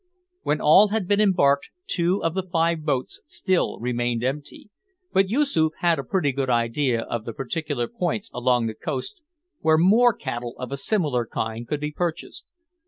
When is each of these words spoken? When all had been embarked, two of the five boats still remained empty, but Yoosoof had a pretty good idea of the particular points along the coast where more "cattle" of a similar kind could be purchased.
When 0.41 0.59
all 0.59 0.87
had 0.87 1.07
been 1.07 1.21
embarked, 1.21 1.69
two 1.85 2.23
of 2.23 2.33
the 2.33 2.41
five 2.41 2.83
boats 2.83 3.21
still 3.27 3.77
remained 3.79 4.23
empty, 4.23 4.71
but 5.13 5.27
Yoosoof 5.29 5.73
had 5.77 5.99
a 5.99 6.03
pretty 6.03 6.31
good 6.31 6.49
idea 6.49 7.01
of 7.01 7.23
the 7.23 7.33
particular 7.33 7.87
points 7.87 8.31
along 8.33 8.65
the 8.65 8.73
coast 8.73 9.21
where 9.59 9.77
more 9.77 10.13
"cattle" 10.15 10.55
of 10.57 10.71
a 10.71 10.77
similar 10.77 11.27
kind 11.27 11.67
could 11.67 11.81
be 11.81 11.91
purchased. 11.91 12.47